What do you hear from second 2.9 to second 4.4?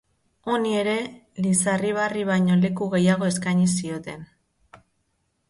gehiago eskaini zioten.